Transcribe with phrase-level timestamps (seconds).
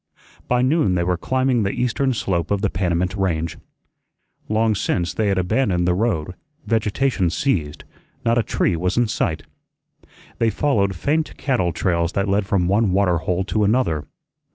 [0.47, 3.59] By noon they were climbing the eastern slope of the Panamint Range.
[4.49, 6.33] Long since they had abandoned the road;
[6.65, 7.83] vegetation ceased;
[8.25, 9.43] not a tree was in sight.
[10.39, 14.07] They followed faint cattle trails that led from one water hole to another.